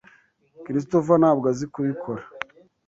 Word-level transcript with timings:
Christopher 0.63 1.15
ntabwo 1.21 1.45
azi 1.51 1.65
kubikora. 1.73 2.23